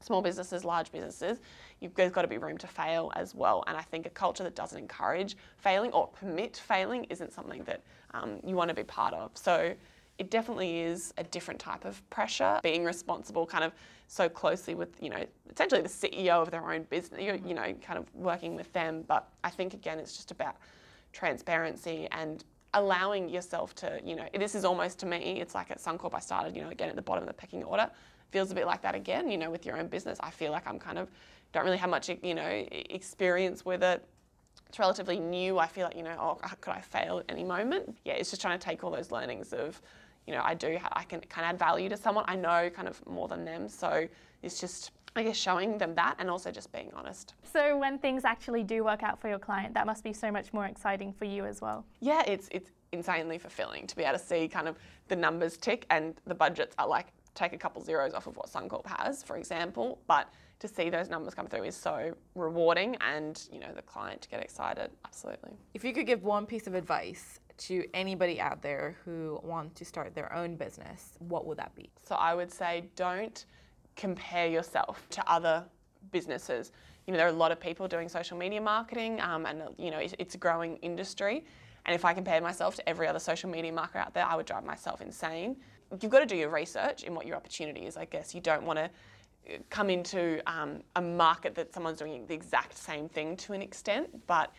[0.00, 1.40] small businesses, large businesses,
[1.80, 3.64] you've, there's got to be room to fail as well.
[3.66, 7.82] And I think a culture that doesn't encourage failing or permit failing isn't something that
[8.14, 9.30] um, you want to be part of.
[9.34, 9.74] So,
[10.18, 12.58] it definitely is a different type of pressure.
[12.62, 13.72] Being responsible, kind of
[14.08, 17.74] so closely with you know essentially the CEO of their own business, you you know,
[17.82, 19.04] kind of working with them.
[19.06, 20.56] But I think again, it's just about
[21.12, 25.78] transparency and allowing yourself to, you know, this is almost to me, it's like at
[25.78, 27.90] Suncorp I started, you know, again at the bottom of the pecking order.
[28.30, 30.18] Feels a bit like that again, you know, with your own business.
[30.20, 31.08] I feel like I'm kind of
[31.52, 34.04] don't really have much, you know, experience with it.
[34.68, 35.58] It's relatively new.
[35.58, 37.96] I feel like, you know, oh, could I fail at any moment?
[38.04, 39.80] Yeah, it's just trying to take all those learnings of,
[40.26, 42.24] you know, I do, I can kind of add value to someone.
[42.26, 43.68] I know kind of more than them.
[43.68, 44.08] So
[44.42, 47.34] it's just, I guess, showing them that and also just being honest.
[47.50, 50.52] So when things actually do work out for your client, that must be so much
[50.52, 51.86] more exciting for you as well.
[52.00, 54.76] Yeah, it's, it's insanely fulfilling to be able to see kind of
[55.08, 58.50] the numbers tick and the budgets are like, take a couple zeros off of what
[58.50, 59.98] Suncorp has, for example.
[60.06, 64.22] But to see those numbers come through is so rewarding and you know the client
[64.22, 68.62] to get excited absolutely if you could give one piece of advice to anybody out
[68.62, 72.50] there who want to start their own business what would that be so i would
[72.50, 73.44] say don't
[73.96, 75.64] compare yourself to other
[76.12, 76.72] businesses.
[77.06, 79.90] You know there are a lot of people doing social media marketing um, and you
[79.90, 81.44] know it's a growing industry.
[81.86, 84.46] And if i compared myself to every other social media marketer out there i would
[84.46, 85.56] drive myself insane.
[86.00, 88.34] You've got to do your research in what your opportunity is i guess.
[88.34, 88.90] You don't want to
[89.70, 94.08] come into um, a market that someone's doing the exact same thing to an extent,
[94.26, 94.52] but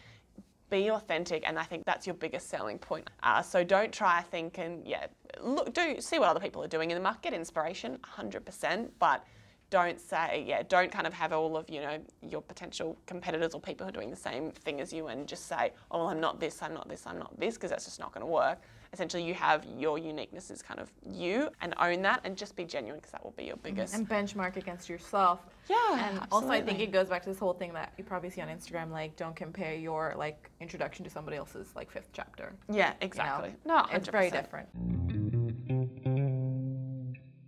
[0.69, 3.10] be authentic, and I think that's your biggest selling point.
[3.23, 5.08] Uh, so don't try think and yeah,
[5.41, 9.23] look, do see what other people are doing in the market, inspiration, 100%, but
[9.69, 13.60] don't say yeah, don't kind of have all of you know your potential competitors or
[13.60, 16.21] people who are doing the same thing as you, and just say, oh, well, I'm
[16.21, 18.62] not this, I'm not this, I'm not this, because that's just not going to work
[18.93, 22.63] essentially you have your uniqueness as kind of you and own that and just be
[22.63, 23.76] genuine because that will be your mm-hmm.
[23.76, 25.41] biggest and benchmark against yourself.
[25.69, 26.28] Yeah and absolutely.
[26.32, 28.47] also i think it goes back to this whole thing that you probably see on
[28.47, 32.54] instagram like don't compare your like introduction to somebody else's like fifth chapter.
[32.71, 33.78] Yeah exactly you know?
[33.78, 33.93] no 100%.
[33.95, 34.69] it's very different.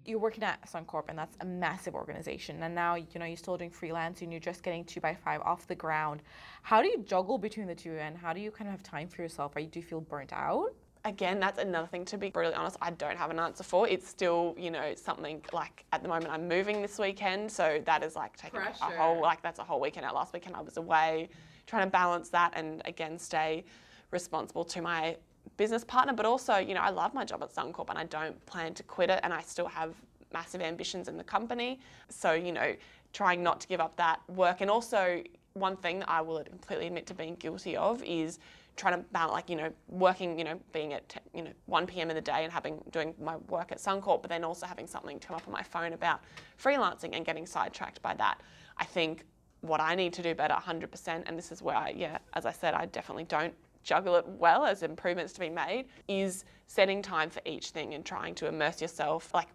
[0.06, 3.58] You're working at Suncorp and that's a massive organization and now you know you're still
[3.58, 6.24] doing freelance and you're just getting two by five off the ground.
[6.64, 9.08] How do you juggle between the two and how do you kind of have time
[9.08, 9.56] for yourself?
[9.56, 10.74] Are you do you feel burnt out
[11.06, 13.88] again, that's another thing to be brutally honest, I don't have an answer for.
[13.88, 18.04] It's still, you know, something like at the moment I'm moving this weekend, so that
[18.04, 18.84] is like taking Pressure.
[18.84, 20.16] a whole like that's a whole weekend out.
[20.16, 21.30] Last weekend I was away,
[21.68, 23.64] trying to balance that and again stay
[24.12, 25.16] responsible to my
[25.58, 28.44] business partner, but also, you know, I love my job at Suncorp and I don't
[28.46, 29.96] plan to quit it and I still have
[30.34, 31.80] massive ambitions in the company.
[32.10, 32.76] So, you know,
[33.14, 36.88] trying not to give up that work and also one thing that I will completely
[36.88, 38.40] admit to being guilty of is
[38.80, 42.10] trying to balance, like, you know, working, you know, being at, you know, 1 p.m.
[42.10, 45.20] in the day and having, doing my work at Suncorp, but then also having something
[45.20, 46.22] come up on my phone about
[46.62, 48.42] freelancing and getting sidetracked by that.
[48.78, 49.26] I think
[49.62, 52.52] what I need to do better 100%, and this is where I, yeah, as I
[52.52, 57.30] said, I definitely don't juggle it well as improvements to be made, is setting time
[57.30, 59.48] for each thing and trying to immerse yourself, like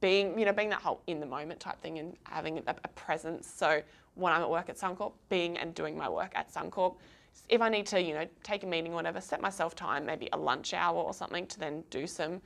[0.00, 2.88] being, you know, being that whole in the moment type thing and having a, a
[2.88, 3.46] presence.
[3.48, 3.80] So
[4.14, 6.96] when I'm at work at Suncorp, being and doing my work at Suncorp,
[7.48, 10.28] if I need to, you know, take a meeting or whatever, set myself time, maybe
[10.32, 12.40] a lunch hour or something to then do some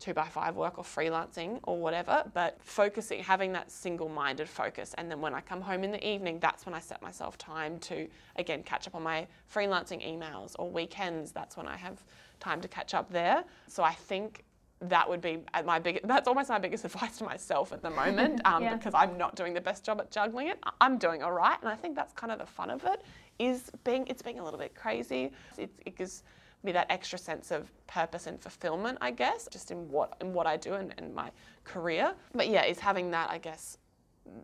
[0.00, 4.94] two by five work or freelancing or whatever, but focusing, having that single minded focus.
[4.96, 7.78] And then when I come home in the evening, that's when I set myself time
[7.80, 11.32] to, again, catch up on my freelancing emails or weekends.
[11.32, 12.02] That's when I have
[12.40, 13.44] time to catch up there.
[13.68, 14.44] So I think
[14.82, 18.40] that would be my big that's almost my biggest advice to myself at the moment
[18.46, 18.74] um, yeah.
[18.74, 21.68] because i'm not doing the best job at juggling it i'm doing all right and
[21.68, 23.02] i think that's kind of the fun of it
[23.40, 25.30] is being it's being a little bit crazy.
[25.56, 26.22] It, it gives
[26.62, 30.46] me that extra sense of purpose and fulfillment, I guess, just in what in what
[30.46, 31.30] I do and, and my
[31.64, 32.14] career.
[32.34, 33.78] But yeah, is having that, I guess,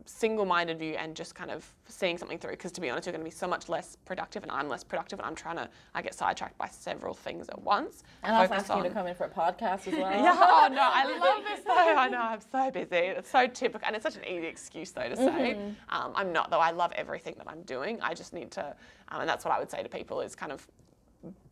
[0.05, 2.53] single-minded view and just kind of seeing something through.
[2.53, 4.85] Because to be honest you're going to be so much less productive and I'm less
[4.85, 8.03] productive and I'm trying to I get sidetracked by several things at once.
[8.22, 8.83] And I was asking on...
[8.85, 10.12] you to come in for a podcast as well.
[10.12, 11.72] Yeah oh no I love this though.
[11.75, 12.96] I know I'm so busy.
[12.96, 15.57] It's so typical and it's such an easy excuse though to say.
[15.57, 15.96] Mm-hmm.
[15.96, 18.01] um, I'm not though I love everything that I'm doing.
[18.01, 18.75] I just need to
[19.09, 20.66] um, and that's what I would say to people is kind of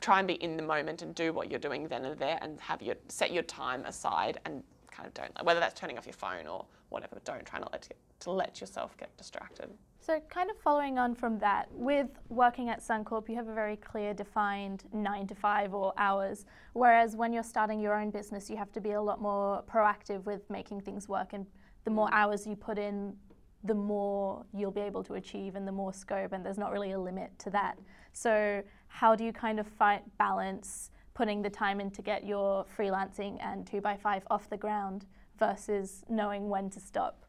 [0.00, 2.60] try and be in the moment and do what you're doing then and there and
[2.60, 6.12] have your set your time aside and kind of don't whether that's turning off your
[6.12, 6.64] phone or
[6.94, 9.68] whatever don't try not let to let yourself get distracted.
[10.00, 13.76] So, kind of following on from that, with working at Suncorp, you have a very
[13.76, 16.44] clear, defined nine to five or hours.
[16.74, 20.24] Whereas when you're starting your own business, you have to be a lot more proactive
[20.24, 21.32] with making things work.
[21.32, 21.46] And
[21.84, 22.12] the more mm.
[22.12, 23.14] hours you put in,
[23.64, 26.32] the more you'll be able to achieve and the more scope.
[26.32, 27.78] And there's not really a limit to that.
[28.12, 32.66] So, how do you kind of fight balance putting the time in to get your
[32.76, 35.06] freelancing and two by five off the ground
[35.38, 37.24] versus knowing when to stop?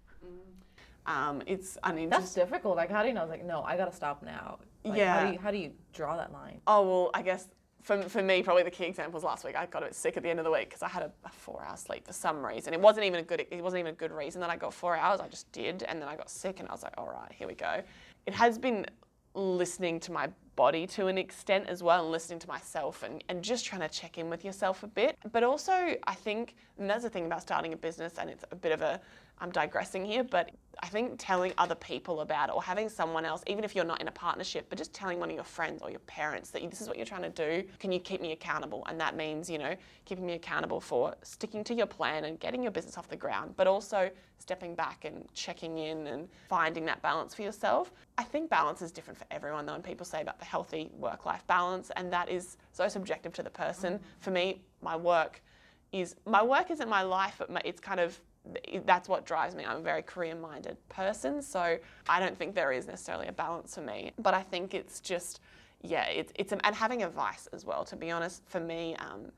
[1.05, 2.77] Um, it's I mean that's difficult.
[2.77, 3.25] Like how do you know?
[3.25, 4.59] Like no, I gotta stop now.
[4.83, 5.19] Like, yeah.
[5.19, 6.61] How do you how do you draw that line?
[6.67, 7.47] Oh well, I guess
[7.85, 9.55] for, for me, probably the key example was last week.
[9.55, 11.11] I got a bit sick at the end of the week because I had a,
[11.23, 12.73] a four-hour sleep for some reason.
[12.73, 13.45] It wasn't even a good.
[13.51, 15.19] It wasn't even a good reason that I got four hours.
[15.19, 17.47] I just did, and then I got sick, and I was like, all right, here
[17.47, 17.83] we go.
[18.25, 18.87] It has been
[19.35, 23.43] listening to my body to an extent as well and listening to myself and, and
[23.43, 25.17] just trying to check in with yourself a bit.
[25.31, 28.55] But also, I think, and that's the thing about starting a business, and it's a
[28.55, 28.99] bit of a,
[29.39, 33.43] I'm digressing here, but I think telling other people about it or having someone else,
[33.47, 35.89] even if you're not in a partnership, but just telling one of your friends or
[35.89, 38.85] your parents that this is what you're trying to do, can you keep me accountable?
[38.87, 39.75] And that means, you know,
[40.05, 43.53] keeping me accountable for sticking to your plan and getting your business off the ground,
[43.55, 44.09] but also
[44.39, 47.91] stepping back and checking in and finding that balance for yourself.
[48.17, 51.25] I think balance is different for everyone, though, and people say about the healthy work
[51.25, 53.93] life balance, and that is so subjective to the person.
[53.95, 53.99] Mm.
[54.19, 55.41] For me, my work
[55.91, 58.19] is my work isn't my life, but my, it's kind of
[58.85, 59.65] that's what drives me.
[59.65, 61.77] I'm a very career minded person, so
[62.07, 64.11] I don't think there is necessarily a balance for me.
[64.19, 65.39] But I think it's just,
[65.81, 68.95] yeah, it's, it's and having a vice as well, to be honest, for me.
[68.97, 69.31] Um,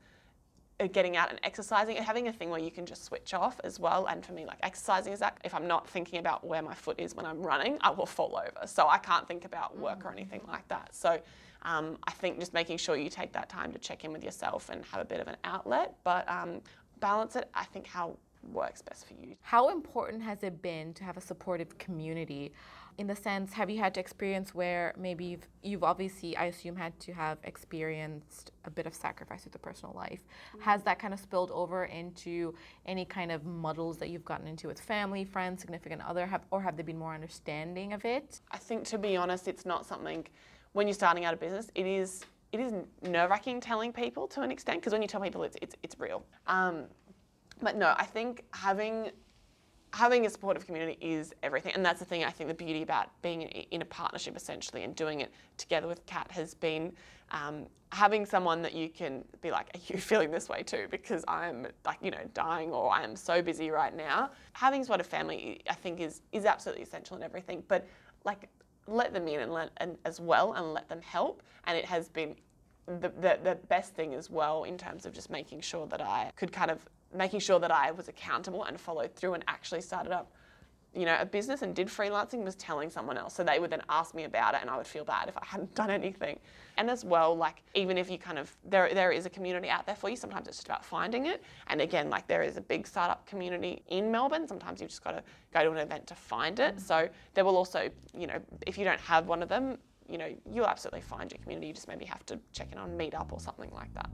[0.80, 3.60] uh, getting out and exercising and having a thing where you can just switch off
[3.64, 6.62] as well and for me like exercising is that if i'm not thinking about where
[6.62, 9.76] my foot is when i'm running i will fall over so i can't think about
[9.76, 11.20] work or anything like that so
[11.62, 14.68] um, i think just making sure you take that time to check in with yourself
[14.68, 16.60] and have a bit of an outlet but um,
[17.00, 19.36] balance it i think how works best for you.
[19.42, 22.52] How important has it been to have a supportive community?
[22.98, 26.74] In the sense, have you had to experience where maybe you've, you've obviously, I assume,
[26.74, 30.20] had to have experienced a bit of sacrifice with the personal life?
[30.22, 30.62] Mm-hmm.
[30.62, 32.54] Has that kind of spilled over into
[32.86, 36.60] any kind of muddles that you've gotten into with family, friends, significant other, have, or
[36.60, 38.40] have they been more understanding of it?
[38.50, 40.26] I think, to be honest, it's not something.
[40.72, 42.72] When you're starting out a business, it is it is
[43.02, 45.98] nerve wracking telling people to an extent because when you tell people it's it's, it's
[45.98, 46.24] real.
[46.46, 46.84] Um,
[47.60, 49.10] but no, I think having
[49.94, 52.24] having a supportive community is everything, and that's the thing.
[52.24, 56.04] I think the beauty about being in a partnership essentially and doing it together with
[56.06, 56.92] Kat has been
[57.30, 61.24] um, having someone that you can be like, "Are you feeling this way too?" Because
[61.26, 64.30] I'm like, you know, dying or I am so busy right now.
[64.52, 67.62] Having sort of family, I think, is is absolutely essential in everything.
[67.68, 67.86] But
[68.24, 68.48] like,
[68.86, 71.42] let them in and let and as well and let them help.
[71.64, 72.34] And it has been
[72.86, 76.32] the, the, the best thing as well in terms of just making sure that I
[76.36, 76.80] could kind of
[77.14, 80.32] making sure that I was accountable and followed through and actually started up
[80.94, 83.34] you know, a business and did freelancing was telling someone else.
[83.34, 85.44] So they would then ask me about it and I would feel bad if I
[85.44, 86.38] hadn't done anything.
[86.76, 89.84] And as well, like even if you kind of there there is a community out
[89.86, 91.42] there for you, sometimes it's just about finding it.
[91.66, 94.48] And again, like there is a big startup community in Melbourne.
[94.48, 96.80] Sometimes you've just got to go to an event to find it.
[96.80, 99.78] So there will also, you know, if you don't have one of them,
[100.08, 101.66] you know, you'll absolutely find your community.
[101.66, 104.08] You just maybe have to check in on Meetup or something like that.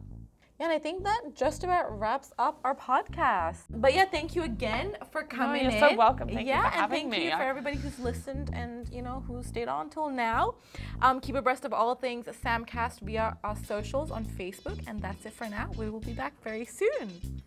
[0.61, 3.65] Yeah, and I think that just about wraps up our podcast.
[3.71, 5.91] But yeah, thank you again for coming oh, you're in.
[5.91, 6.29] so welcome.
[6.29, 7.25] Thank yeah, you for and thank me.
[7.25, 10.55] you for everybody who's listened and you know who stayed on till now.
[11.03, 15.33] Um, keep abreast of all things Samcast via our socials on Facebook, and that's it
[15.33, 15.71] for now.
[15.77, 17.43] We will be back very soon.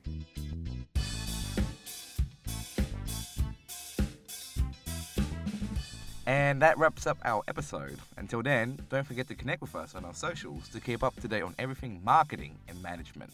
[6.27, 7.99] And that wraps up our episode.
[8.17, 11.27] Until then, don't forget to connect with us on our socials to keep up to
[11.29, 13.31] date on everything marketing and management.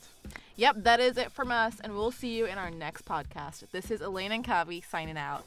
[0.58, 3.64] Yep, that is it from us, and we'll see you in our next podcast.
[3.72, 5.44] This is Elaine and Kavi signing out.